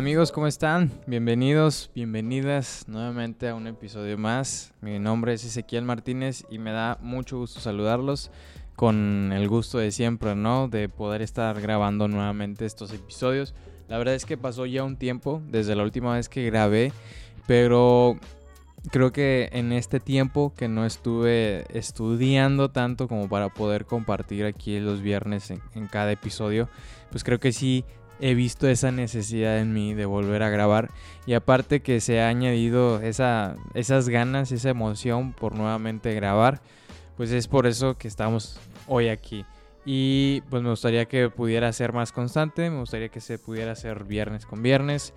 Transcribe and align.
Amigos, 0.00 0.32
¿cómo 0.32 0.46
están? 0.46 0.90
Bienvenidos, 1.06 1.90
bienvenidas 1.94 2.88
nuevamente 2.88 3.50
a 3.50 3.54
un 3.54 3.66
episodio 3.66 4.16
más. 4.16 4.72
Mi 4.80 4.98
nombre 4.98 5.34
es 5.34 5.44
Ezequiel 5.44 5.84
Martínez 5.84 6.46
y 6.50 6.58
me 6.58 6.72
da 6.72 6.96
mucho 7.02 7.36
gusto 7.36 7.60
saludarlos 7.60 8.30
con 8.76 9.30
el 9.30 9.46
gusto 9.46 9.76
de 9.76 9.92
siempre, 9.92 10.34
¿no? 10.34 10.68
De 10.68 10.88
poder 10.88 11.20
estar 11.20 11.60
grabando 11.60 12.08
nuevamente 12.08 12.64
estos 12.64 12.94
episodios. 12.94 13.54
La 13.88 13.98
verdad 13.98 14.14
es 14.14 14.24
que 14.24 14.38
pasó 14.38 14.64
ya 14.64 14.84
un 14.84 14.96
tiempo 14.96 15.42
desde 15.48 15.76
la 15.76 15.82
última 15.82 16.14
vez 16.14 16.30
que 16.30 16.46
grabé, 16.46 16.94
pero 17.46 18.18
creo 18.90 19.12
que 19.12 19.50
en 19.52 19.70
este 19.70 20.00
tiempo 20.00 20.54
que 20.56 20.66
no 20.66 20.86
estuve 20.86 21.66
estudiando 21.78 22.70
tanto 22.70 23.06
como 23.06 23.28
para 23.28 23.50
poder 23.50 23.84
compartir 23.84 24.46
aquí 24.46 24.80
los 24.80 25.02
viernes 25.02 25.50
en, 25.50 25.60
en 25.74 25.88
cada 25.88 26.10
episodio, 26.10 26.70
pues 27.10 27.22
creo 27.22 27.38
que 27.38 27.52
sí 27.52 27.84
he 28.20 28.34
visto 28.34 28.68
esa 28.68 28.92
necesidad 28.92 29.58
en 29.58 29.72
mí 29.72 29.94
de 29.94 30.04
volver 30.04 30.42
a 30.42 30.50
grabar 30.50 30.90
y 31.26 31.34
aparte 31.34 31.80
que 31.80 32.00
se 32.00 32.20
ha 32.20 32.28
añadido 32.28 33.00
esa, 33.00 33.56
esas 33.74 34.08
ganas, 34.08 34.52
esa 34.52 34.70
emoción 34.70 35.32
por 35.32 35.54
nuevamente 35.54 36.14
grabar, 36.14 36.60
pues 37.16 37.30
es 37.32 37.48
por 37.48 37.66
eso 37.66 37.96
que 37.96 38.08
estamos 38.08 38.58
hoy 38.86 39.08
aquí. 39.08 39.44
Y 39.84 40.42
pues 40.50 40.62
me 40.62 40.70
gustaría 40.70 41.06
que 41.06 41.30
pudiera 41.30 41.72
ser 41.72 41.92
más 41.92 42.12
constante, 42.12 42.68
me 42.68 42.80
gustaría 42.80 43.08
que 43.08 43.20
se 43.20 43.38
pudiera 43.38 43.72
hacer 43.72 44.04
viernes 44.04 44.44
con 44.44 44.62
viernes 44.62 45.14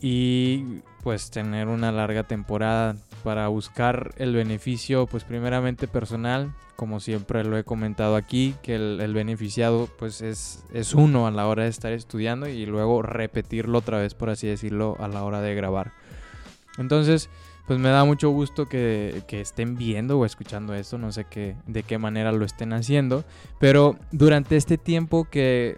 y 0.00 0.80
pues 1.04 1.30
tener 1.30 1.68
una 1.68 1.92
larga 1.92 2.24
temporada 2.24 2.96
para 3.22 3.48
buscar 3.48 4.12
el 4.16 4.34
beneficio 4.34 5.06
pues 5.06 5.24
primeramente 5.24 5.88
personal 5.88 6.52
como 6.76 7.00
siempre 7.00 7.44
lo 7.44 7.56
he 7.56 7.64
comentado 7.64 8.16
aquí 8.16 8.54
que 8.62 8.74
el, 8.74 9.14
beneficiado 9.14 9.88
pues 9.98 10.20
es, 10.20 10.64
es 10.72 10.94
uno 10.94 11.26
a 11.26 11.30
la 11.30 11.46
hora 11.46 11.64
de 11.64 11.68
estar 11.68 11.92
estudiando 11.92 12.48
y 12.48 12.66
luego 12.66 13.02
repetirlo 13.02 13.78
otra 13.78 13.98
vez 13.98 14.14
por 14.14 14.30
así 14.30 14.46
decirlo 14.46 14.96
a 14.98 15.08
la 15.08 15.22
hora 15.22 15.40
de 15.40 15.54
grabar. 15.54 15.92
Entonces 16.78 17.30
pues 17.66 17.78
me 17.78 17.90
da 17.90 18.04
mucho 18.04 18.30
gusto 18.30 18.68
que, 18.68 19.22
que, 19.28 19.40
estén 19.40 19.76
viendo 19.76 20.18
o 20.18 20.26
escuchando 20.26 20.74
esto, 20.74 20.98
no 20.98 21.12
sé 21.12 21.24
qué, 21.30 21.54
de 21.66 21.84
qué 21.84 21.96
manera 21.96 22.32
lo 22.32 22.44
estén 22.44 22.72
haciendo, 22.72 23.24
pero 23.60 23.96
durante 24.10 24.56
este 24.56 24.78
tiempo 24.78 25.28
que, 25.30 25.76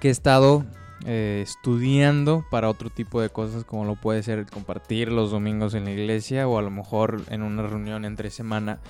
que 0.00 0.08
he 0.08 0.10
estado 0.12 0.64
eh, 1.06 1.40
estudiando 1.42 2.44
para 2.50 2.68
otro 2.68 2.90
tipo 2.90 3.20
de 3.20 3.30
cosas 3.30 3.64
como 3.64 3.84
lo 3.84 3.96
puede 3.96 4.22
ser 4.22 4.46
compartir 4.46 5.10
los 5.10 5.30
domingos 5.30 5.74
en 5.74 5.84
la 5.84 5.90
iglesia 5.90 6.46
o 6.46 6.58
a 6.58 6.62
lo 6.62 6.70
mejor 6.70 7.22
en 7.28 7.42
una 7.42 7.62
reunión 7.62 8.04
entre 8.04 8.30
semana, 8.30 8.80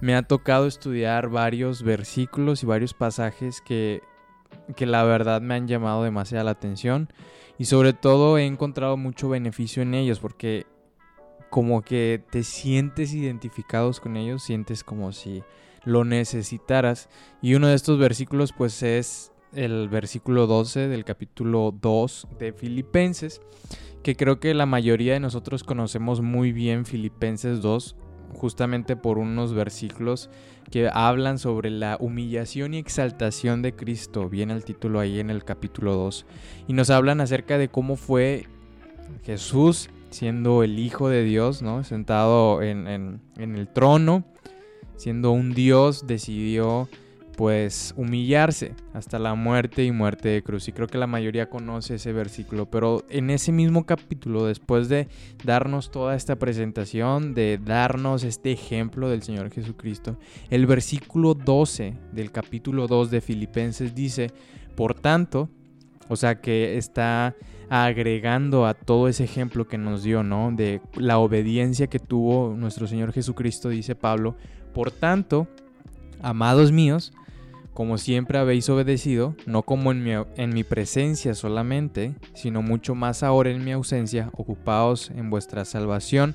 me 0.00 0.14
ha 0.14 0.22
tocado 0.22 0.66
estudiar 0.66 1.28
varios 1.28 1.82
versículos 1.82 2.62
y 2.62 2.66
varios 2.66 2.94
pasajes 2.94 3.60
que, 3.60 4.02
que 4.76 4.86
la 4.86 5.02
verdad 5.02 5.40
me 5.40 5.54
han 5.54 5.68
llamado 5.68 6.04
demasiada 6.04 6.44
la 6.44 6.52
atención 6.52 7.08
y 7.58 7.64
sobre 7.64 7.92
todo 7.92 8.38
he 8.38 8.46
encontrado 8.46 8.96
mucho 8.96 9.28
beneficio 9.28 9.82
en 9.82 9.94
ellos 9.94 10.20
porque 10.20 10.66
como 11.50 11.82
que 11.82 12.22
te 12.30 12.44
sientes 12.44 13.12
identificados 13.12 14.00
con 14.00 14.16
ellos, 14.16 14.42
sientes 14.42 14.84
como 14.84 15.12
si 15.12 15.42
lo 15.84 16.04
necesitaras. 16.04 17.08
Y 17.42 17.54
uno 17.54 17.68
de 17.68 17.74
estos 17.74 17.98
versículos 17.98 18.52
pues 18.52 18.82
es 18.82 19.32
el 19.54 19.88
versículo 19.88 20.46
12 20.46 20.88
del 20.88 21.04
capítulo 21.04 21.74
2 21.80 22.28
de 22.38 22.52
Filipenses, 22.52 23.40
que 24.02 24.16
creo 24.16 24.40
que 24.40 24.54
la 24.54 24.66
mayoría 24.66 25.14
de 25.14 25.20
nosotros 25.20 25.64
conocemos 25.64 26.20
muy 26.20 26.52
bien 26.52 26.84
Filipenses 26.84 27.62
2, 27.62 27.96
justamente 28.34 28.94
por 28.96 29.18
unos 29.18 29.54
versículos 29.54 30.28
que 30.70 30.90
hablan 30.92 31.38
sobre 31.38 31.70
la 31.70 31.96
humillación 31.98 32.74
y 32.74 32.78
exaltación 32.78 33.62
de 33.62 33.74
Cristo, 33.74 34.28
viene 34.28 34.52
el 34.52 34.64
título 34.64 35.00
ahí 35.00 35.18
en 35.18 35.30
el 35.30 35.44
capítulo 35.44 35.94
2, 35.94 36.26
y 36.68 36.72
nos 36.74 36.90
hablan 36.90 37.20
acerca 37.20 37.56
de 37.58 37.68
cómo 37.68 37.96
fue 37.96 38.46
Jesús 39.24 39.88
siendo 40.10 40.62
el 40.62 40.78
Hijo 40.78 41.08
de 41.08 41.22
Dios, 41.22 41.62
¿no? 41.62 41.84
Sentado 41.84 42.62
en, 42.62 42.86
en 42.86 43.56
el 43.56 43.68
trono, 43.68 44.24
siendo 44.96 45.32
un 45.32 45.54
Dios, 45.54 46.06
decidió 46.06 46.88
pues 47.38 47.94
humillarse 47.96 48.74
hasta 48.94 49.20
la 49.20 49.36
muerte 49.36 49.84
y 49.84 49.92
muerte 49.92 50.28
de 50.28 50.42
cruz. 50.42 50.66
Y 50.66 50.72
creo 50.72 50.88
que 50.88 50.98
la 50.98 51.06
mayoría 51.06 51.48
conoce 51.48 51.94
ese 51.94 52.12
versículo, 52.12 52.68
pero 52.68 53.04
en 53.08 53.30
ese 53.30 53.52
mismo 53.52 53.86
capítulo, 53.86 54.44
después 54.46 54.88
de 54.88 55.06
darnos 55.44 55.92
toda 55.92 56.16
esta 56.16 56.34
presentación, 56.34 57.34
de 57.34 57.60
darnos 57.64 58.24
este 58.24 58.50
ejemplo 58.50 59.08
del 59.08 59.22
Señor 59.22 59.52
Jesucristo, 59.52 60.18
el 60.50 60.66
versículo 60.66 61.34
12 61.34 61.94
del 62.10 62.32
capítulo 62.32 62.88
2 62.88 63.08
de 63.12 63.20
Filipenses 63.20 63.94
dice, 63.94 64.32
por 64.74 64.94
tanto, 64.94 65.48
o 66.08 66.16
sea 66.16 66.40
que 66.40 66.76
está 66.76 67.36
agregando 67.70 68.66
a 68.66 68.74
todo 68.74 69.06
ese 69.06 69.22
ejemplo 69.22 69.68
que 69.68 69.78
nos 69.78 70.02
dio, 70.02 70.24
¿no? 70.24 70.50
De 70.50 70.80
la 70.96 71.18
obediencia 71.18 71.86
que 71.86 72.00
tuvo 72.00 72.56
nuestro 72.56 72.88
Señor 72.88 73.12
Jesucristo, 73.12 73.68
dice 73.68 73.94
Pablo, 73.94 74.34
por 74.74 74.90
tanto, 74.90 75.46
amados 76.20 76.72
míos, 76.72 77.12
como 77.78 77.96
siempre 77.96 78.38
habéis 78.38 78.68
obedecido, 78.70 79.36
no 79.46 79.62
como 79.62 79.92
en 79.92 80.02
mi, 80.02 80.10
en 80.34 80.52
mi, 80.52 80.64
presencia 80.64 81.32
solamente, 81.34 82.16
sino 82.34 82.60
mucho 82.60 82.96
más 82.96 83.22
ahora 83.22 83.50
en 83.50 83.64
mi 83.64 83.70
ausencia, 83.70 84.30
ocupaos 84.32 85.12
en 85.12 85.30
vuestra 85.30 85.64
salvación 85.64 86.34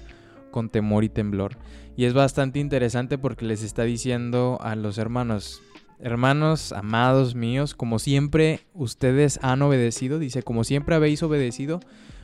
con 0.51 0.69
temor 0.69 1.03
y 1.03 1.09
temblor. 1.09 1.57
Y 1.97 2.05
es 2.05 2.13
bastante 2.13 2.59
interesante 2.59 3.17
porque 3.17 3.43
les 3.43 3.61
está 3.61 3.83
diciendo 3.83 4.57
a 4.61 4.77
los 4.77 4.97
hermanos, 4.97 5.61
hermanos 5.99 6.71
amados 6.71 7.35
míos, 7.35 7.75
como 7.75 7.99
siempre 7.99 8.61
ustedes 8.73 9.37
han 9.41 9.61
obedecido, 9.63 10.19
dice, 10.19 10.43
como 10.43 10.63
siempre 10.63 10.95
habéis 10.95 11.23
obedecido, 11.23 11.81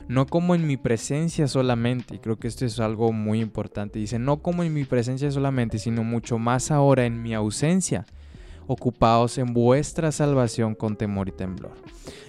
no 0.08 0.24
como 0.24 0.54
en 0.54 0.66
mi 0.66 0.78
presencia 0.78 1.46
solamente, 1.46 2.14
y 2.14 2.18
creo 2.20 2.38
que 2.38 2.48
esto 2.48 2.64
es 2.64 2.80
algo 2.80 3.12
muy 3.12 3.42
importante, 3.42 3.98
dice, 3.98 4.18
no 4.18 4.40
como 4.40 4.64
en 4.64 4.72
mi 4.72 4.84
presencia 4.84 5.30
solamente, 5.30 5.78
sino 5.78 6.04
mucho 6.04 6.38
más 6.38 6.70
ahora 6.70 7.04
en 7.04 7.22
mi 7.22 7.34
ausencia 7.34 8.06
ocupados 8.66 9.38
en 9.38 9.52
vuestra 9.52 10.12
salvación 10.12 10.74
con 10.74 10.96
temor 10.96 11.28
y 11.28 11.32
temblor. 11.32 11.72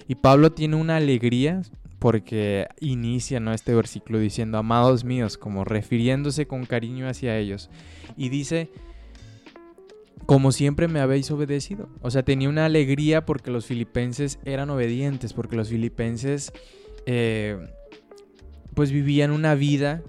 Y 0.08 0.16
Pablo 0.16 0.52
tiene 0.52 0.76
una 0.76 0.96
alegría 0.96 1.62
porque 1.98 2.66
inicia 2.80 3.38
¿no? 3.38 3.52
este 3.52 3.74
versículo 3.74 4.18
diciendo, 4.18 4.58
amados 4.58 5.04
míos, 5.04 5.38
como 5.38 5.64
refiriéndose 5.64 6.46
con 6.46 6.66
cariño 6.66 7.08
hacia 7.08 7.38
ellos. 7.38 7.70
Y 8.16 8.28
dice, 8.28 8.70
como 10.26 10.50
siempre 10.50 10.88
me 10.88 11.00
habéis 11.00 11.30
obedecido. 11.30 11.88
O 12.00 12.10
sea, 12.10 12.24
tenía 12.24 12.48
una 12.48 12.64
alegría 12.64 13.24
porque 13.24 13.50
los 13.50 13.66
filipenses 13.66 14.40
eran 14.44 14.70
obedientes, 14.70 15.32
porque 15.32 15.54
los 15.54 15.68
filipenses 15.68 16.52
eh, 17.06 17.58
pues 18.74 18.90
vivían 18.90 19.30
una 19.30 19.54
vida 19.54 20.02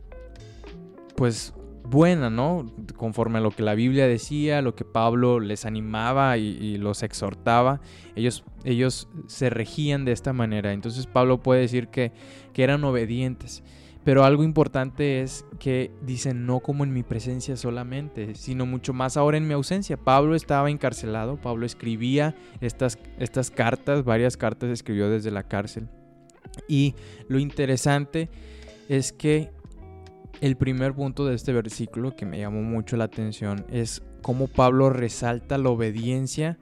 pues 1.16 1.53
buena, 1.84 2.30
¿no? 2.30 2.72
Conforme 2.96 3.40
a 3.40 3.42
lo 3.42 3.52
que 3.52 3.64
la 3.64 3.76
Biblia 3.76 4.08
decía, 4.08 4.62
lo 4.62 4.76
que 4.76 4.86
Pablo 4.86 5.40
les 5.40 5.66
animaba 5.66 6.38
y, 6.38 6.78
los 6.78 7.04
exhortaba, 7.04 7.82
ellos, 8.16 8.44
ellos 8.64 9.08
se 9.28 9.50
regían 9.50 10.06
de 10.06 10.12
esta 10.12 10.34
manera. 10.34 10.74
Entonces 10.74 11.08
Pablo 11.08 11.42
puede 11.42 11.62
decir 11.62 11.88
que, 11.88 12.12
que 12.54 12.64
eran 12.64 12.84
obedientes. 12.84 13.64
Pero 14.04 14.26
algo 14.26 14.44
importante 14.44 15.22
es 15.22 15.46
que 15.60 15.92
dicen 16.02 16.46
no 16.46 16.60
como 16.60 16.84
en 16.84 16.92
mi 16.92 17.04
presencia 17.04 17.56
solamente, 17.56 18.36
sino 18.36 18.66
mucho 18.66 18.92
más 18.92 19.16
ahora 19.16 19.38
en 19.38 19.48
mi 19.48 19.54
ausencia. 19.54 19.96
Pablo 19.96 20.36
estaba 20.36 20.70
encarcelado, 20.70 21.38
Pablo 21.38 21.66
escribía 21.66 22.36
estas, 22.60 23.00
estas 23.18 23.50
cartas, 23.50 24.04
varias 24.04 24.36
cartas 24.36 24.70
escribió 24.72 25.10
desde 25.10 25.32
la 25.32 25.44
cárcel. 25.44 25.88
Y 26.68 26.96
lo 27.30 27.40
interesante 27.40 28.30
es 28.90 29.14
que 29.14 29.52
el 30.42 30.58
primer 30.58 30.94
punto 30.94 31.26
de 31.26 31.36
este 31.36 31.54
versículo 31.54 32.16
que 32.16 32.26
me 32.26 32.40
llamó 32.40 32.62
mucho 32.62 32.98
la 32.98 33.06
atención 33.06 33.66
es 33.70 34.04
cómo 34.22 34.48
Pablo 34.48 34.90
resalta 34.90 35.58
la 35.58 35.70
obediencia, 35.70 36.58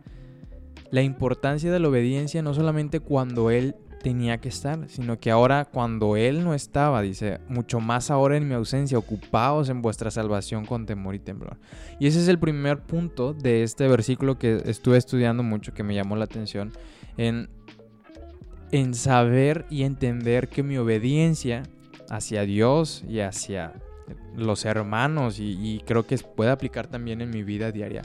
la 0.91 1.01
importancia 1.01 1.71
de 1.71 1.79
la 1.79 1.89
obediencia 1.89 2.41
no 2.41 2.53
solamente 2.53 2.99
cuando 2.99 3.49
él 3.49 3.75
tenía 4.01 4.39
que 4.39 4.49
estar, 4.49 4.89
sino 4.89 5.19
que 5.19 5.31
ahora 5.31 5.65
cuando 5.65 6.17
él 6.17 6.43
no 6.43 6.53
estaba, 6.53 7.01
dice, 7.01 7.39
mucho 7.47 7.79
más 7.79 8.09
ahora 8.09 8.35
en 8.35 8.47
mi 8.47 8.55
ausencia, 8.55 8.97
ocupaos 8.97 9.69
en 9.69 9.81
vuestra 9.81 10.11
salvación 10.11 10.65
con 10.65 10.85
temor 10.85 11.15
y 11.15 11.19
temblor. 11.19 11.57
Y 11.99 12.07
ese 12.07 12.19
es 12.19 12.27
el 12.27 12.39
primer 12.39 12.81
punto 12.81 13.33
de 13.33 13.63
este 13.63 13.87
versículo 13.87 14.37
que 14.37 14.61
estuve 14.65 14.97
estudiando 14.97 15.43
mucho, 15.43 15.73
que 15.73 15.83
me 15.83 15.95
llamó 15.95 16.15
la 16.15 16.25
atención, 16.25 16.71
en, 17.17 17.49
en 18.71 18.93
saber 18.95 19.65
y 19.69 19.83
entender 19.83 20.49
que 20.49 20.63
mi 20.63 20.77
obediencia 20.77 21.63
hacia 22.11 22.43
Dios 22.43 23.05
y 23.07 23.21
hacia 23.21 23.73
los 24.35 24.65
hermanos 24.65 25.39
y, 25.39 25.81
creo 25.85 26.05
que 26.05 26.17
puede 26.17 26.51
aplicar 26.51 26.87
también 26.87 27.21
en 27.21 27.29
mi 27.29 27.41
vida 27.41 27.71
diaria. 27.71 28.01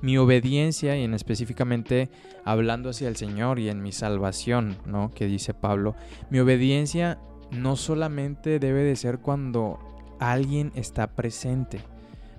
Mi 0.00 0.16
obediencia 0.16 0.96
y 0.96 1.02
en 1.02 1.12
específicamente 1.12 2.08
hablando 2.44 2.90
hacia 2.90 3.08
el 3.08 3.16
Señor 3.16 3.58
y 3.58 3.68
en 3.68 3.82
mi 3.82 3.90
salvación, 3.90 4.76
¿no? 4.86 5.10
Que 5.10 5.26
dice 5.26 5.54
Pablo, 5.54 5.96
mi 6.30 6.38
obediencia 6.38 7.18
no 7.50 7.74
solamente 7.74 8.60
debe 8.60 8.84
de 8.84 8.94
ser 8.94 9.18
cuando 9.18 9.80
alguien 10.20 10.70
está 10.76 11.16
presente. 11.16 11.80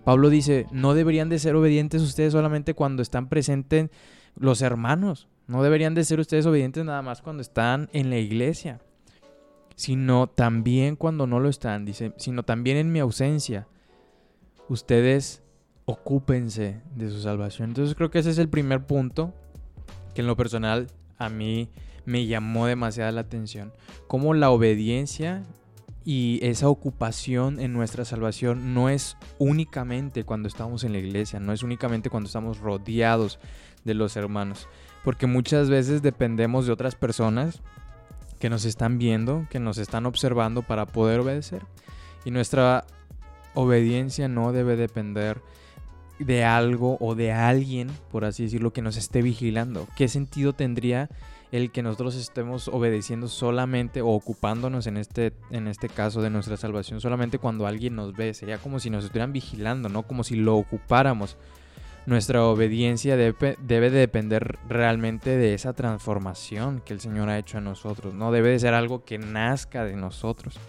Pablo 0.06 0.30
dice, 0.30 0.68
no 0.72 0.94
deberían 0.94 1.28
de 1.28 1.40
ser 1.40 1.54
obedientes 1.56 2.02
ustedes 2.02 2.32
solamente 2.32 2.74
cuando 2.74 3.02
están 3.02 3.28
presentes 3.28 3.90
los 4.38 4.62
hermanos. 4.62 5.28
No 5.48 5.64
deberían 5.64 5.96
de 5.96 6.06
ser 6.06 6.22
ustedes 6.22 6.46
obedientes 6.46 6.86
nada 6.86 7.02
más 7.02 7.22
cuando 7.22 7.42
están 7.42 7.90
en 7.92 8.10
la 8.10 8.18
iglesia 8.18 8.80
sino 9.80 10.28
también 10.28 10.98
cuando 10.98 11.26
no 11.26 11.40
lo 11.40 11.48
están, 11.48 11.86
dice, 11.86 12.12
sino 12.18 12.44
también 12.44 12.76
en 12.76 12.92
mi 12.92 13.00
ausencia. 13.00 13.66
Ustedes 14.68 15.42
ocúpense 15.86 16.82
de 16.98 17.10
su 17.10 17.22
salvación. 17.22 17.70
Entonces 17.70 17.96
creo 17.96 18.12
que 18.12 18.20
ese 18.20 18.32
es 18.32 18.40
el 18.40 18.50
primer 18.50 18.86
punto 18.86 19.34
que 20.14 20.20
en 20.20 20.28
lo 20.28 20.36
personal 20.36 20.88
a 21.18 21.30
mí 21.30 21.70
me 22.04 22.26
llamó 22.26 22.66
demasiada 22.66 23.14
la 23.14 23.22
atención. 23.22 23.72
Cómo 24.08 24.34
la 24.34 24.50
obediencia 24.50 25.44
y 26.04 26.40
esa 26.42 26.68
ocupación 26.68 27.62
en 27.62 27.72
nuestra 27.72 28.04
salvación 28.04 28.74
no 28.74 28.90
es 28.90 29.16
únicamente 29.38 30.26
cuando 30.26 30.50
estamos 30.50 30.84
en 30.84 30.92
la 30.92 31.00
iglesia, 31.00 31.40
no 31.40 31.54
es 31.54 31.64
únicamente 31.64 32.10
cuando 32.10 32.28
estamos 32.28 32.60
rodeados 32.60 33.40
de 33.86 33.94
los 33.94 34.18
hermanos, 34.18 34.68
porque 35.06 35.26
muchas 35.26 35.70
veces 35.70 36.02
dependemos 36.02 36.66
de 36.66 36.74
otras 36.74 36.96
personas 36.96 37.62
que 38.40 38.50
nos 38.50 38.66
están 38.66 38.98
viendo, 38.98 39.46
que 39.50 39.60
nos 39.60 39.78
están 39.78 40.06
observando 40.06 40.62
para 40.62 40.86
poder 40.86 41.20
obedecer. 41.20 41.62
Y 42.26 42.32
nuestra 42.32 42.86
obediencia 43.54 44.28
no 44.28 44.52
debe 44.52 44.76
depender 44.76 45.42
de 46.20 46.44
algo 46.44 46.98
o 47.00 47.16
de 47.16 47.32
alguien, 47.32 47.90
por 48.12 48.26
así 48.26 48.44
decirlo, 48.44 48.74
que 48.74 48.82
nos 48.82 48.98
esté 48.98 49.22
vigilando. 49.22 49.88
¿Qué 49.96 50.08
sentido 50.08 50.54
tendría 50.54 51.10
el 51.52 51.72
que 51.72 51.82
nosotros 51.82 52.16
estemos 52.16 52.68
obedeciendo 52.68 53.28
solamente 53.28 54.02
o 54.02 54.10
ocupándonos 54.10 54.86
en 54.88 54.98
este, 54.98 55.34
en 55.50 55.68
este 55.68 55.90
caso 55.90 56.22
de 56.22 56.30
nuestra 56.30 56.58
salvación 56.58 57.02
solamente 57.02 57.40
cuando 57.40 57.66
alguien 57.66 57.96
nos 57.96 58.14
ve? 58.14 58.34
Sería 58.34 58.58
como 58.58 58.80
si 58.80 58.90
nos 58.90 59.06
estuvieran 59.06 59.34
vigilando, 59.34 59.90
¿no? 59.90 60.04
Como 60.04 60.24
si 60.24 60.36
lo 60.36 60.58
ocupáramos. 60.58 61.38
Nuestra 62.06 62.44
obediencia 62.46 63.16
debe, 63.18 63.58
de 63.60 63.90
depender 63.90 64.58
realmente 64.68 65.38
de 65.38 65.54
esa 65.54 65.74
transformación 65.74 66.82
que 66.84 66.94
el 66.94 67.00
Señor 67.00 67.30
ha 67.30 67.38
hecho 67.38 67.60
en 67.60 67.66
nosotros, 67.66 68.14
¿no? 68.14 68.32
Debe 68.32 68.50
de 68.50 68.60
ser 68.60 68.74
algo 68.74 69.04
que 69.04 69.18
nazca 69.18 69.84
de 69.84 69.96
nosotros. 69.96 70.60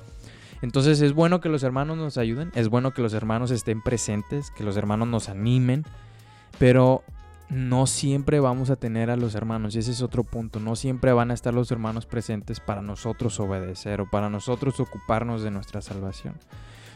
Entonces 0.62 1.00
es 1.00 1.14
bueno 1.14 1.40
que 1.40 1.48
los 1.48 1.62
hermanos 1.62 1.96
nos 1.96 2.18
ayuden, 2.18 2.52
es 2.54 2.68
bueno 2.68 2.92
que 2.92 3.00
los 3.00 3.14
hermanos 3.14 3.50
estén 3.50 3.80
presentes, 3.80 4.50
que 4.50 4.64
los 4.64 4.76
hermanos 4.76 5.08
nos 5.08 5.30
animen, 5.30 5.84
pero 6.58 7.02
no 7.48 7.86
siempre 7.86 8.38
vamos 8.38 8.70
a 8.70 8.76
tener 8.76 9.10
a 9.10 9.16
los 9.16 9.34
hermanos, 9.34 9.74
y 9.74 9.78
ese 9.78 9.90
es 9.90 10.02
otro 10.02 10.22
punto, 10.22 10.60
no 10.60 10.76
siempre 10.76 11.12
van 11.12 11.30
a 11.30 11.34
estar 11.34 11.54
los 11.54 11.70
hermanos 11.70 12.06
presentes 12.06 12.60
para 12.60 12.82
nosotros 12.82 13.40
obedecer 13.40 14.02
o 14.02 14.10
para 14.10 14.30
nosotros 14.30 14.78
ocuparnos 14.78 15.42
de 15.42 15.50
nuestra 15.50 15.80
salvación. 15.80 16.34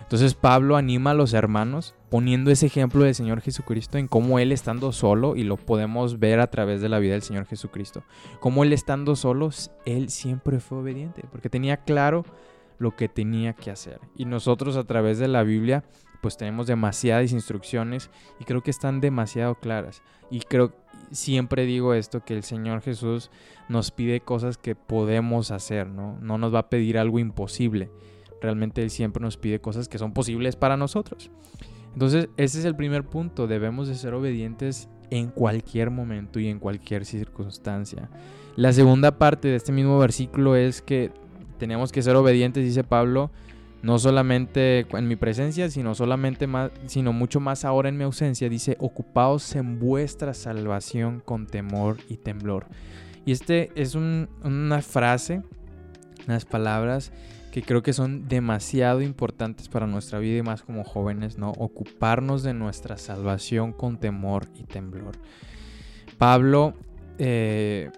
Entonces 0.05 0.35
Pablo 0.35 0.77
anima 0.77 1.13
a 1.13 1.15
los 1.15 1.33
hermanos 1.33 1.95
poniendo 2.11 2.51
ese 2.51 2.67
ejemplo 2.67 3.05
del 3.05 3.15
Señor 3.15 3.41
Jesucristo 3.41 3.97
en 3.97 4.07
cómo 4.07 4.39
Él 4.39 4.53
estando 4.53 4.93
solo, 4.93 5.35
y 5.35 5.45
lo 5.45 5.57
podemos 5.57 6.19
ver 6.19 6.41
a 6.41 6.51
través 6.51 6.83
de 6.83 6.91
la 6.91 6.99
vida 6.99 7.15
del 7.15 7.23
Señor 7.23 7.47
Jesucristo, 7.47 8.05
cómo 8.39 8.65
Él 8.65 8.75
estando 8.75 9.17
solo, 9.17 9.49
Él 9.87 10.11
siempre 10.11 10.61
fue 10.61 10.79
obediente, 10.79 11.25
porque 11.33 11.49
tenía 11.49 11.79
claro 11.79 12.25
lo 12.79 12.95
que 12.95 13.09
tenía 13.09 13.55
que 13.55 13.71
hacer. 13.71 13.99
Y 14.15 14.27
nosotros 14.27 14.77
a 14.77 14.85
través 14.85 15.19
de 15.19 15.27
la 15.27 15.43
Biblia 15.43 15.85
pues 16.21 16.37
tenemos 16.37 16.67
demasiadas 16.67 17.33
instrucciones 17.33 18.11
y 18.41 18.45
creo 18.45 18.63
que 18.63 18.71
están 18.71 19.01
demasiado 19.01 19.57
claras. 19.57 20.03
Y 20.31 20.41
creo, 20.41 20.73
siempre 21.11 21.67
digo 21.67 21.93
esto, 21.93 22.25
que 22.25 22.35
el 22.35 22.43
Señor 22.43 22.81
Jesús 22.81 23.31
nos 23.69 23.91
pide 23.91 24.21
cosas 24.21 24.57
que 24.57 24.75
podemos 24.75 25.51
hacer, 25.51 25.87
¿no? 25.87 26.19
No 26.21 26.39
nos 26.39 26.55
va 26.55 26.61
a 26.61 26.69
pedir 26.71 26.97
algo 26.99 27.19
imposible. 27.19 27.91
Realmente 28.45 28.83
Él 28.83 28.91
siempre 28.91 29.23
nos 29.23 29.39
pide 29.39 29.59
cosas 29.59 29.89
que 29.89 29.97
son 29.97 30.13
posibles 30.13 30.55
para 30.55 30.77
nosotros. 30.77 31.31
Entonces, 31.95 32.29
ese 32.37 32.59
es 32.59 32.67
el 32.67 32.77
primer 32.77 33.03
punto. 33.03 33.47
Debemos 33.47 33.89
de 33.89 33.95
ser 33.95 34.13
obedientes 34.13 34.91
en 35.09 35.31
cualquier 35.31 35.89
momento 35.91 36.39
y 36.39 36.49
en 36.49 36.59
cualquier 36.59 37.07
circunstancia. 37.07 38.11
La 38.55 38.75
segunda 38.75 39.17
parte 39.17 39.49
de 39.49 39.57
este 39.57 39.73
mismo 39.73 39.99
versículo 39.99 40.57
es 40.57 40.83
que 40.83 41.11
tenemos 41.57 41.91
que 41.91 42.03
ser 42.03 42.17
obedientes, 42.17 42.63
dice 42.63 42.85
Pablo, 42.85 43.31
no 43.81 43.99
solamente 43.99 44.87
en 44.91 45.09
mi 45.09 45.17
presencia, 45.17 45.71
sino 45.71 45.95
solamente 45.95 46.47
más, 46.47 46.71
sino 46.85 47.15
mucho 47.15 47.41
más 47.41 47.65
ahora 47.65 47.89
en 47.89 47.97
mi 47.97 48.05
ausencia, 48.05 48.51
dice, 48.51 48.77
ocupaos 48.79 49.57
en 49.57 49.79
vuestra 49.79 50.35
salvación 50.35 51.23
con 51.25 51.47
temor 51.47 51.97
y 52.11 52.19
temblor. 52.19 52.67
Y 53.25 53.33
este 53.33 53.73
es 53.75 53.95
una 53.95 54.83
frase, 54.83 55.41
unas 56.27 56.45
palabras 56.45 57.11
que 57.55 57.63
creo 57.63 57.85
que 57.85 57.93
son 57.93 58.27
demasiado 58.27 59.01
importantes 59.01 59.69
para 59.69 59.87
nuestra 59.87 60.19
vida 60.19 60.39
y 60.39 60.43
más 60.43 60.65
como 60.65 60.83
jóvenes, 60.83 61.39
¿no? 61.39 61.51
Ocuparnos 61.51 62.43
de 62.43 62.53
nuestra 62.53 62.97
salvación 62.97 63.73
con 63.73 63.97
temor 63.97 64.49
y 64.57 64.65
temblor. 64.65 65.13
Pablo 66.19 66.75
eh, 67.17 67.93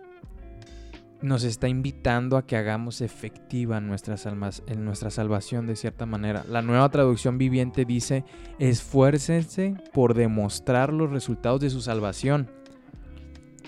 nos 1.23 1.43
está 1.43 1.69
invitando 1.69 2.37
a 2.37 2.45
que 2.45 2.59
hagamos 2.59 3.01
efectiva 3.01 3.81
nuestras 3.81 4.27
almas, 4.27 4.63
en 4.67 4.85
nuestra 4.85 5.09
salvación 5.09 5.67
de 5.67 5.77
cierta 5.77 6.05
manera. 6.05 6.45
La 6.51 6.61
nueva 6.61 6.91
traducción 6.91 7.39
viviente 7.39 7.87
dice, 7.87 8.27
esfuércense 8.59 9.75
por 9.95 10.13
demostrar 10.13 10.93
los 10.93 11.11
resultados 11.11 11.63
de 11.63 11.71
su 11.71 11.81
salvación. 11.81 12.51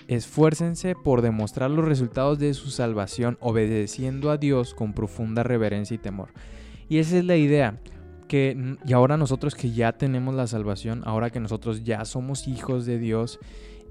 Esfuércense 0.09 0.95
por 0.95 1.21
demostrar 1.21 1.69
los 1.69 1.85
resultados 1.85 2.39
de 2.39 2.55
su 2.55 2.71
salvación 2.71 3.37
obedeciendo 3.41 4.31
a 4.31 4.37
Dios 4.37 4.73
con 4.73 4.93
profunda 4.93 5.43
reverencia 5.43 5.93
y 5.93 5.99
temor. 5.99 6.33
Y 6.89 6.97
esa 6.97 7.19
es 7.19 7.25
la 7.25 7.35
idea, 7.35 7.79
que 8.27 8.75
y 8.83 8.93
ahora 8.93 9.17
nosotros 9.17 9.53
que 9.53 9.69
ya 9.69 9.91
tenemos 9.91 10.33
la 10.33 10.47
salvación, 10.47 11.03
ahora 11.05 11.29
que 11.29 11.39
nosotros 11.39 11.83
ya 11.83 12.05
somos 12.05 12.47
hijos 12.47 12.87
de 12.87 12.97
Dios, 12.97 13.37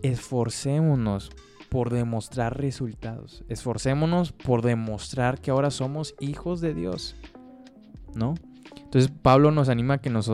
esforcémonos 0.03 1.31
por 1.69 1.93
demostrar 1.93 2.59
resultados. 2.59 3.45
Esforcémonos 3.49 4.33
por 4.33 4.63
demostrar 4.63 5.41
que 5.41 5.53
ahora 5.53 5.71
somos 5.71 6.17
hijos 6.19 6.61
de 6.61 6.75
Dios. 6.75 7.15
¿No? 8.17 8.35
Entonces 8.89 9.13
Pablo 9.21 9.51
nos 9.51 9.69
anima 9.69 9.95
a 9.95 9.99
que 9.99 10.09
nos, 10.09 10.31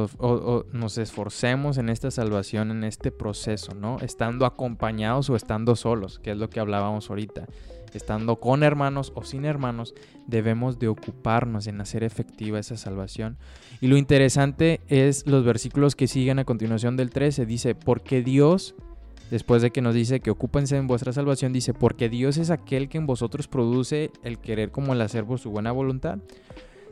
esforcemos 0.97 1.77
en 1.77 1.89
esta 1.89 2.13
salvación, 2.13 2.71
en 2.71 2.85
este 2.85 3.11
proceso, 3.11 3.75
¿no? 3.75 3.99
Estando 3.99 4.47
acompañados 4.47 5.29
o 5.29 5.35
estando 5.35 5.75
solos, 5.75 6.21
que 6.21 6.31
es 6.31 6.37
lo 6.37 6.49
que 6.49 6.61
hablábamos 6.61 7.11
ahorita. 7.11 7.47
Estando 7.93 8.37
con 8.37 8.63
hermanos 8.63 9.13
o 9.17 9.25
sin 9.25 9.45
hermanos, 9.45 9.93
debemos 10.29 10.79
de 10.79 10.87
ocuparnos 10.87 11.67
en 11.67 11.81
hacer 11.81 12.05
efectiva 12.05 12.61
esa 12.61 12.77
salvación. 12.77 13.39
Y 13.81 13.89
lo 13.89 13.97
interesante 13.97 14.83
es 14.87 15.27
los 15.27 15.45
versículos 15.45 15.97
que 15.97 16.07
siguen 16.07 16.39
a 16.39 16.45
continuación 16.45 16.97
del 16.97 17.11
13. 17.11 17.47
Dice, 17.47 17.75
porque 17.75 18.23
Dios 18.23 18.77
después 19.33 19.63
de 19.63 19.73
que 19.73 19.83
nos 19.83 19.95
dice 19.97 20.21
que 20.21 20.31
ocúpense 20.31 20.77
en 20.77 20.87
vuestra 20.87 21.13
salvación, 21.13 21.53
dice, 21.53 21.75
porque 21.75 22.09
Dios 22.09 22.37
es 22.37 22.51
aquel 22.51 22.89
que 22.89 22.99
en 22.99 23.07
vosotros 23.07 23.49
produce 23.49 24.13
el 24.23 24.39
querer 24.39 24.71
como 24.71 24.93
el 24.93 25.01
hacer 25.01 25.25
por 25.25 25.41
su 25.41 25.51
buena 25.51 25.73
voluntad. 25.73 26.21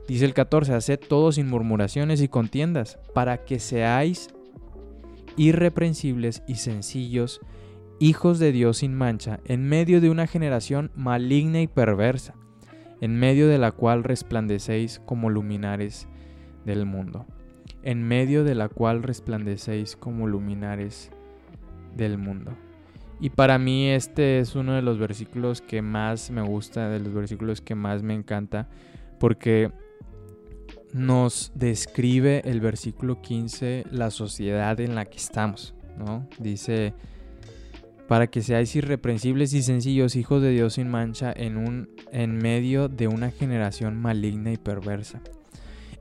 Dice 0.08 0.24
el 0.24 0.34
14, 0.34 0.74
haced 0.74 0.98
todo 0.98 1.32
sin 1.32 1.48
murmuraciones 1.48 2.20
y 2.20 2.28
contiendas, 2.28 2.98
para 3.14 3.44
que 3.44 3.60
seáis 3.60 4.28
irreprensibles 5.36 6.42
y 6.46 6.56
sencillos, 6.56 7.40
hijos 7.98 8.38
de 8.38 8.52
Dios 8.52 8.78
sin 8.78 8.94
mancha, 8.94 9.40
en 9.44 9.68
medio 9.68 10.00
de 10.00 10.10
una 10.10 10.26
generación 10.26 10.90
maligna 10.96 11.60
y 11.60 11.68
perversa, 11.68 12.34
en 13.00 13.18
medio 13.18 13.48
de 13.48 13.58
la 13.58 13.72
cual 13.72 14.04
resplandecéis 14.04 15.00
como 15.04 15.30
luminares 15.30 16.08
del 16.64 16.84
mundo, 16.84 17.26
en 17.82 18.02
medio 18.02 18.44
de 18.44 18.54
la 18.54 18.68
cual 18.68 19.02
resplandecéis 19.02 19.96
como 19.96 20.26
luminares 20.26 21.10
del 21.96 22.18
mundo. 22.18 22.52
Y 23.20 23.30
para 23.30 23.56
mí 23.58 23.88
este 23.88 24.40
es 24.40 24.56
uno 24.56 24.74
de 24.74 24.82
los 24.82 24.98
versículos 24.98 25.60
que 25.60 25.80
más 25.80 26.30
me 26.32 26.42
gusta, 26.42 26.88
de 26.88 26.98
los 26.98 27.14
versículos 27.14 27.60
que 27.60 27.76
más 27.76 28.02
me 28.02 28.14
encanta, 28.14 28.68
porque 29.20 29.70
nos 30.92 31.52
describe 31.54 32.42
el 32.44 32.60
versículo 32.60 33.20
15 33.20 33.86
la 33.90 34.10
sociedad 34.10 34.78
en 34.80 34.94
la 34.94 35.06
que 35.06 35.16
estamos, 35.16 35.74
¿no? 35.98 36.28
Dice, 36.38 36.94
para 38.08 38.26
que 38.26 38.42
seáis 38.42 38.74
irreprensibles 38.76 39.54
y 39.54 39.62
sencillos, 39.62 40.16
hijos 40.16 40.42
de 40.42 40.50
Dios 40.50 40.74
sin 40.74 40.88
mancha, 40.88 41.32
en, 41.34 41.56
un, 41.56 41.88
en 42.10 42.36
medio 42.36 42.88
de 42.88 43.08
una 43.08 43.30
generación 43.30 43.96
maligna 43.96 44.52
y 44.52 44.58
perversa. 44.58 45.20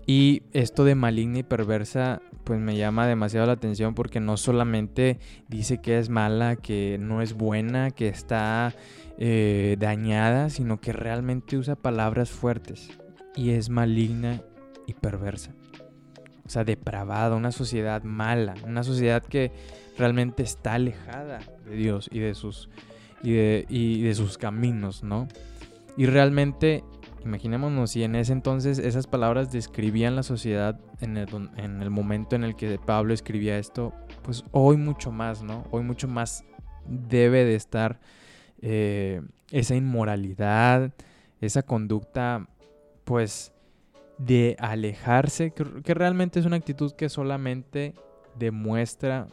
Y 0.05 0.43
esto 0.51 0.83
de 0.83 0.95
maligna 0.95 1.39
y 1.39 1.43
perversa 1.43 2.21
pues 2.43 2.59
me 2.59 2.75
llama 2.75 3.07
demasiado 3.07 3.45
la 3.45 3.53
atención 3.53 3.93
porque 3.93 4.19
no 4.19 4.35
solamente 4.35 5.19
dice 5.47 5.77
que 5.79 5.99
es 5.99 6.09
mala, 6.09 6.55
que 6.55 6.97
no 6.99 7.21
es 7.21 7.33
buena, 7.33 7.91
que 7.91 8.07
está 8.07 8.73
eh, 9.19 9.77
dañada, 9.79 10.49
sino 10.49 10.81
que 10.81 10.91
realmente 10.91 11.55
usa 11.55 11.75
palabras 11.75 12.31
fuertes 12.31 12.89
y 13.35 13.51
es 13.51 13.69
maligna 13.69 14.41
y 14.87 14.93
perversa. 14.93 15.51
O 16.45 16.49
sea, 16.49 16.63
depravada, 16.63 17.35
una 17.35 17.51
sociedad 17.51 18.03
mala, 18.03 18.55
una 18.65 18.83
sociedad 18.83 19.23
que 19.23 19.51
realmente 19.97 20.43
está 20.43 20.73
alejada 20.73 21.39
de 21.65 21.75
Dios 21.75 22.09
y 22.11 22.19
de 22.19 22.33
sus, 22.33 22.69
y 23.23 23.33
de, 23.33 23.65
y 23.69 24.01
de 24.01 24.15
sus 24.15 24.37
caminos, 24.37 25.03
¿no? 25.03 25.27
Y 25.97 26.05
realmente 26.07 26.83
Imaginémonos 27.23 27.91
si 27.91 28.03
en 28.03 28.15
ese 28.15 28.33
entonces 28.33 28.79
esas 28.79 29.05
palabras 29.05 29.51
describían 29.51 30.15
la 30.15 30.23
sociedad 30.23 30.79
en 31.01 31.17
el, 31.17 31.89
momento 31.89 32.35
en 32.35 32.43
el 32.43 32.55
que 32.55 32.79
Pablo 32.79 33.13
escribía 33.13 33.59
esto, 33.59 33.93
pues 34.23 34.43
hoy 34.51 34.77
mucho 34.77 35.11
más, 35.11 35.43
¿no? 35.43 35.65
Hoy 35.69 35.83
mucho 35.83 36.07
más 36.07 36.43
debe 36.87 37.45
de 37.45 37.55
estar 37.55 37.99
eh, 38.61 39.21
esa 39.51 39.75
inmoralidad, 39.75 40.91
esa 41.41 41.61
conducta 41.61 42.47
pues 43.03 43.53
de 44.25 44.55
alejarse, 44.59 45.51
que, 45.51 45.93
realmente 45.93 46.39
es 46.39 46.45
una 46.45 46.57
actitud 46.57 46.91
que 46.91 47.09
solamente 47.09 47.95
demuestra 48.37 49.27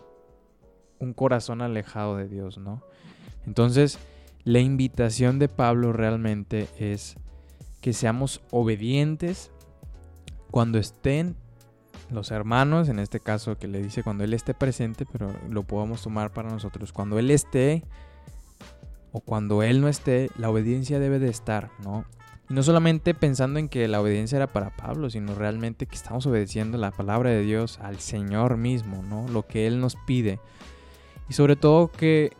un 0.98 1.12
corazón 1.12 1.60
alejado 1.60 2.16
de 2.16 2.26
Dios, 2.26 2.58
¿no? 2.58 2.82
Entonces, 3.46 3.98
la 4.44 4.60
invitación 4.60 5.38
de 5.38 5.48
Pablo 5.48 5.92
realmente 5.92 6.68
es 6.78 7.16
que 7.82 7.92
seamos 7.92 8.40
obedientes 8.50 9.52
cuando 10.50 10.78
estén 10.78 11.36
los 12.10 12.30
hermanos, 12.30 12.88
en 12.88 12.98
este 12.98 13.20
caso 13.20 13.58
que 13.58 13.68
le 13.68 13.82
dice 13.82 14.02
cuando 14.02 14.24
Él 14.24 14.32
esté 14.32 14.54
presente, 14.54 15.04
pero 15.04 15.30
lo 15.50 15.64
podemos 15.64 16.02
tomar 16.02 16.32
para 16.32 16.48
nosotros. 16.48 16.92
Cuando 16.92 17.18
Él 17.18 17.30
esté 17.30 17.84
o 19.12 19.20
cuando 19.20 19.62
Él 19.62 19.82
no 19.82 19.88
esté, 19.88 20.30
la 20.38 20.48
obediencia 20.48 20.98
debe 20.98 21.18
de 21.18 21.28
estar, 21.28 21.70
¿no? 21.84 22.06
Y 22.48 22.54
no 22.54 22.62
solamente 22.62 23.14
pensando 23.14 23.58
en 23.58 23.68
que 23.68 23.86
la 23.88 24.00
obediencia 24.00 24.36
era 24.36 24.52
para 24.52 24.74
Pablo, 24.74 25.10
sino 25.10 25.34
realmente 25.34 25.86
que 25.86 25.96
estamos 25.96 26.26
obedeciendo 26.26 26.78
la 26.78 26.90
palabra 26.90 27.30
de 27.30 27.42
Dios 27.42 27.78
al 27.82 27.98
Señor 27.98 28.56
mismo, 28.56 29.02
¿no? 29.02 29.28
Lo 29.28 29.46
que 29.46 29.66
Él 29.66 29.80
nos 29.80 29.96
pide. 30.06 30.40
Y 31.28 31.34
sobre 31.34 31.56
todo 31.56 31.92
que 31.92 32.32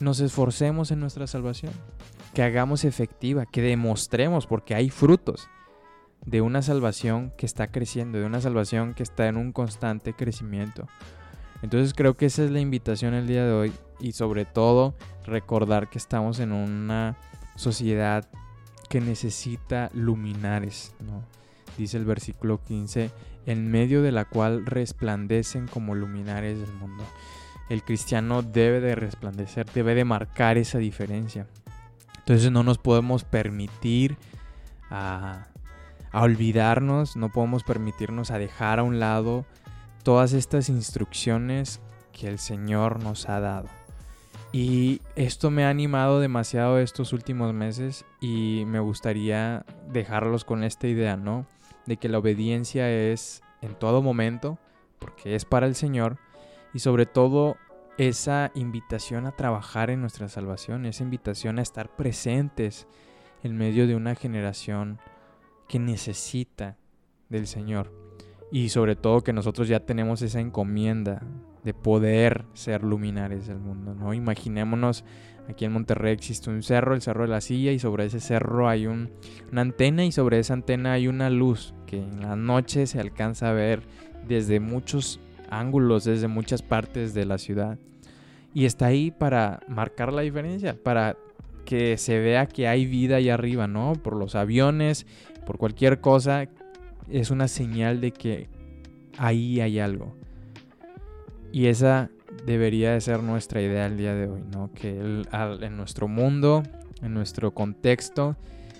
nos 0.00 0.20
esforcemos 0.20 0.90
en 0.90 1.00
nuestra 1.00 1.26
salvación, 1.26 1.72
que 2.34 2.42
hagamos 2.42 2.84
efectiva, 2.84 3.46
que 3.46 3.62
demostremos, 3.62 4.46
porque 4.46 4.74
hay 4.74 4.90
frutos 4.90 5.48
de 6.26 6.40
una 6.40 6.62
salvación 6.62 7.32
que 7.36 7.46
está 7.46 7.68
creciendo, 7.68 8.18
de 8.18 8.26
una 8.26 8.40
salvación 8.40 8.94
que 8.94 9.02
está 9.02 9.28
en 9.28 9.36
un 9.36 9.52
constante 9.52 10.14
crecimiento. 10.14 10.88
Entonces 11.62 11.94
creo 11.94 12.14
que 12.14 12.26
esa 12.26 12.44
es 12.44 12.50
la 12.50 12.60
invitación 12.60 13.14
el 13.14 13.26
día 13.26 13.44
de 13.46 13.52
hoy 13.52 13.72
y 14.00 14.12
sobre 14.12 14.44
todo 14.44 14.94
recordar 15.24 15.88
que 15.88 15.98
estamos 15.98 16.40
en 16.40 16.52
una 16.52 17.16
sociedad 17.56 18.28
que 18.88 19.00
necesita 19.00 19.90
luminares. 19.92 20.94
Dice 21.76 21.96
el 21.96 22.04
versículo 22.04 22.62
15, 22.62 23.10
en 23.46 23.70
medio 23.70 24.02
de 24.02 24.12
la 24.12 24.24
cual 24.24 24.64
resplandecen 24.66 25.66
como 25.66 25.94
luminares 25.94 26.60
del 26.60 26.72
mundo. 26.74 27.04
El 27.68 27.82
cristiano 27.82 28.42
debe 28.42 28.80
de 28.80 28.94
resplandecer, 28.94 29.66
debe 29.72 29.94
de 29.94 30.04
marcar 30.04 30.58
esa 30.58 30.78
diferencia. 30.78 31.46
Entonces 32.18 32.50
no 32.50 32.62
nos 32.62 32.78
podemos 32.78 33.24
permitir 33.24 34.16
a 34.90 35.48
olvidarnos, 36.12 37.16
no 37.16 37.30
podemos 37.30 37.64
permitirnos 37.64 38.30
a 38.30 38.38
dejar 38.38 38.78
a 38.78 38.82
un 38.84 39.00
lado 39.00 39.44
todas 40.04 40.32
estas 40.32 40.68
instrucciones 40.68 41.80
que 42.12 42.28
el 42.28 42.38
Señor 42.38 43.02
nos 43.02 43.28
ha 43.28 43.40
dado. 43.40 43.68
Y 44.54 45.02
esto 45.16 45.50
me 45.50 45.64
ha 45.64 45.68
animado 45.68 46.20
demasiado 46.20 46.78
estos 46.78 47.12
últimos 47.12 47.52
meses 47.52 48.04
y 48.20 48.62
me 48.68 48.78
gustaría 48.78 49.66
dejarlos 49.88 50.44
con 50.44 50.62
esta 50.62 50.86
idea, 50.86 51.16
¿no? 51.16 51.44
De 51.86 51.96
que 51.96 52.08
la 52.08 52.18
obediencia 52.18 52.88
es 52.88 53.42
en 53.62 53.74
todo 53.74 54.00
momento, 54.00 54.60
porque 55.00 55.34
es 55.34 55.44
para 55.44 55.66
el 55.66 55.74
Señor, 55.74 56.18
y 56.72 56.78
sobre 56.78 57.04
todo 57.04 57.56
esa 57.98 58.52
invitación 58.54 59.26
a 59.26 59.32
trabajar 59.32 59.90
en 59.90 60.00
nuestra 60.00 60.28
salvación, 60.28 60.86
esa 60.86 61.02
invitación 61.02 61.58
a 61.58 61.62
estar 61.62 61.88
presentes 61.96 62.86
en 63.42 63.56
medio 63.56 63.88
de 63.88 63.96
una 63.96 64.14
generación 64.14 65.00
que 65.66 65.80
necesita 65.80 66.76
del 67.28 67.48
Señor. 67.48 67.92
Y 68.52 68.68
sobre 68.68 68.94
todo 68.94 69.24
que 69.24 69.32
nosotros 69.32 69.66
ya 69.66 69.80
tenemos 69.80 70.22
esa 70.22 70.38
encomienda 70.38 71.22
de 71.64 71.74
poder 71.74 72.44
ser 72.52 72.82
luminares 72.82 73.46
del 73.46 73.58
mundo, 73.58 73.94
¿no? 73.94 74.12
Imaginémonos, 74.12 75.04
aquí 75.48 75.64
en 75.64 75.72
Monterrey 75.72 76.12
existe 76.12 76.50
un 76.50 76.62
cerro, 76.62 76.94
el 76.94 77.00
Cerro 77.00 77.22
de 77.22 77.30
la 77.30 77.40
Silla, 77.40 77.72
y 77.72 77.78
sobre 77.78 78.04
ese 78.04 78.20
cerro 78.20 78.68
hay 78.68 78.86
una 78.86 79.08
antena 79.52 80.04
y 80.04 80.12
sobre 80.12 80.38
esa 80.38 80.54
antena 80.54 80.92
hay 80.92 81.08
una 81.08 81.30
luz 81.30 81.74
que 81.86 81.98
en 81.98 82.20
la 82.20 82.36
noche 82.36 82.86
se 82.86 83.00
alcanza 83.00 83.50
a 83.50 83.54
ver 83.54 83.82
desde 84.28 84.60
muchos 84.60 85.20
ángulos, 85.50 86.04
desde 86.04 86.28
muchas 86.28 86.62
partes 86.62 87.14
de 87.14 87.24
la 87.24 87.38
ciudad. 87.38 87.78
Y 88.52 88.66
está 88.66 88.86
ahí 88.86 89.10
para 89.10 89.60
marcar 89.66 90.12
la 90.12 90.22
diferencia, 90.22 90.76
para 90.80 91.16
que 91.64 91.96
se 91.96 92.18
vea 92.18 92.46
que 92.46 92.68
hay 92.68 92.86
vida 92.86 93.16
ahí 93.16 93.30
arriba, 93.30 93.66
¿no? 93.66 93.94
Por 93.94 94.16
los 94.16 94.34
aviones, 94.34 95.06
por 95.46 95.58
cualquier 95.58 96.00
cosa, 96.00 96.46
es 97.10 97.30
una 97.30 97.48
señal 97.48 98.00
de 98.00 98.12
que 98.12 98.48
ahí 99.18 99.60
hay 99.60 99.78
algo. 99.78 100.14
Y 101.54 101.68
esa 101.68 102.10
debería 102.46 102.94
de 102.94 103.00
ser 103.00 103.22
nuestra 103.22 103.62
idea 103.62 103.86
el 103.86 103.96
día 103.96 104.12
de 104.12 104.26
hoy, 104.26 104.42
¿no? 104.42 104.72
Que 104.74 104.98
en 104.98 105.76
nuestro 105.76 106.08
mundo, 106.08 106.64
en 107.00 107.14
nuestro 107.14 107.54
contexto, 107.54 108.36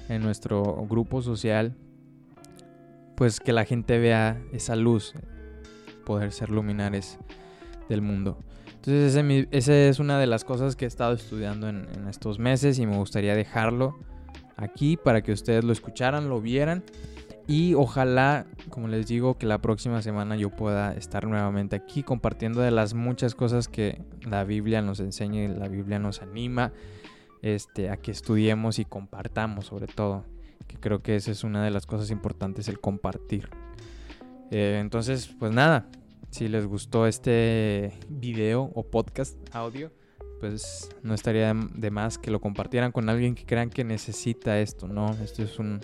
en 0.08 0.22
nuestro 0.22 0.84
grupo 0.90 1.22
social, 1.22 1.76
pues 3.14 3.38
que 3.38 3.52
la 3.52 3.64
gente 3.64 4.00
vea 4.00 4.42
esa 4.52 4.74
luz, 4.74 5.14
poder 6.04 6.32
ser 6.32 6.50
luminares 6.50 7.20
del 7.88 8.02
mundo. 8.02 8.40
Entonces 8.66 9.14
esa 9.52 9.72
es 9.72 10.00
una 10.00 10.18
de 10.18 10.26
las 10.26 10.42
cosas 10.42 10.74
que 10.74 10.84
he 10.84 10.88
estado 10.88 11.14
estudiando 11.14 11.68
en, 11.68 11.86
en 11.94 12.08
estos 12.08 12.40
meses 12.40 12.80
y 12.80 12.86
me 12.88 12.96
gustaría 12.96 13.36
dejarlo 13.36 13.96
aquí 14.56 14.96
para 14.96 15.22
que 15.22 15.30
ustedes 15.30 15.62
lo 15.62 15.72
escucharan, 15.72 16.28
lo 16.28 16.40
vieran. 16.40 16.82
Y 17.46 17.74
ojalá, 17.74 18.46
como 18.70 18.88
les 18.88 19.06
digo, 19.06 19.36
que 19.36 19.46
la 19.46 19.58
próxima 19.58 20.00
semana 20.00 20.36
yo 20.36 20.50
pueda 20.50 20.94
estar 20.94 21.26
nuevamente 21.26 21.76
aquí 21.76 22.02
compartiendo 22.02 22.60
de 22.62 22.70
las 22.70 22.94
muchas 22.94 23.34
cosas 23.34 23.68
que 23.68 24.00
la 24.22 24.44
Biblia 24.44 24.80
nos 24.80 25.00
enseña 25.00 25.44
y 25.44 25.48
la 25.48 25.68
Biblia 25.68 25.98
nos 25.98 26.22
anima 26.22 26.72
este, 27.42 27.90
a 27.90 27.98
que 27.98 28.10
estudiemos 28.10 28.78
y 28.78 28.86
compartamos 28.86 29.66
sobre 29.66 29.86
todo. 29.86 30.24
Que 30.66 30.78
creo 30.78 31.02
que 31.02 31.16
esa 31.16 31.30
es 31.30 31.44
una 31.44 31.62
de 31.62 31.70
las 31.70 31.84
cosas 31.84 32.10
importantes, 32.10 32.68
el 32.68 32.80
compartir. 32.80 33.50
Eh, 34.50 34.78
entonces, 34.80 35.28
pues 35.38 35.52
nada, 35.52 35.86
si 36.30 36.48
les 36.48 36.66
gustó 36.66 37.06
este 37.06 37.92
video 38.08 38.70
o 38.74 38.84
podcast 38.84 39.36
audio 39.54 39.90
pues 40.44 40.90
no 41.02 41.14
estaría 41.14 41.54
de 41.54 41.90
más 41.90 42.18
que 42.18 42.30
lo 42.30 42.38
compartieran 42.38 42.92
con 42.92 43.08
alguien 43.08 43.34
que 43.34 43.46
crean 43.46 43.70
que 43.70 43.82
necesita 43.82 44.60
esto, 44.60 44.86
¿no? 44.86 45.10
Esto 45.24 45.42
es 45.42 45.58
un, 45.58 45.80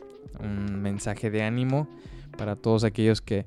mensaje 0.82 1.30
de 1.30 1.42
ánimo 1.42 1.88
para 2.36 2.56
todos 2.56 2.84
aquellos 2.84 3.20
que, 3.20 3.44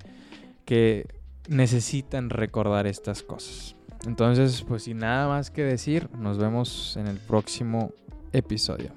que 0.65 1.05
necesitan 1.47 2.29
recordar 2.29 2.87
estas 2.87 3.21
cosas. 3.21 3.75
Entonces, 4.05 4.63
pues 4.67 4.83
sin 4.83 4.99
nada 4.99 5.27
más 5.27 5.51
que 5.51 5.63
decir, 5.63 6.09
nos 6.17 6.37
vemos 6.39 6.97
en 6.97 7.07
el 7.07 7.17
próximo 7.17 7.93
episodio. 8.31 8.91